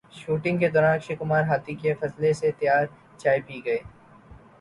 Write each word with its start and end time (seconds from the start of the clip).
shooting 0.11 0.57
کے 0.59 0.69
دوران 0.69 0.95
اکشے 0.95 1.15
کمار 1.15 1.43
ہاتھی 1.49 1.75
کے 1.81 1.93
فضلے 1.99 2.31
سے 2.33 2.51
تیار 2.59 2.85
چائے 3.19 3.39
پی 3.47 3.59
گئے 3.65 3.77